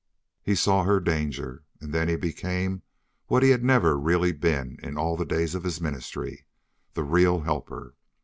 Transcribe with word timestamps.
He 0.41 0.55
saw 0.55 0.81
her 0.83 0.99
danger, 0.99 1.63
and 1.79 1.93
then 1.93 2.07
he 2.09 2.15
became 2.15 2.81
what 3.27 3.43
he 3.43 3.51
had 3.51 3.63
never 3.63 3.99
really 3.99 4.31
been 4.31 4.79
in 4.81 4.97
all 4.97 5.15
the 5.15 5.25
days 5.27 5.53
of 5.53 5.63
his 5.63 5.79
ministry 5.79 6.47
the 6.93 7.03
real 7.03 7.41
helper. 7.41 7.93